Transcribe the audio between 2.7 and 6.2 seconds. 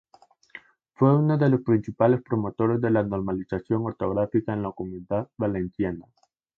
de la normalización ortográfica en la Comunidad Valenciana.